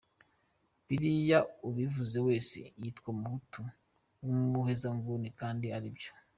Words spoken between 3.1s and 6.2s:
umuhutu w’umuhezanguni kandi ari byo!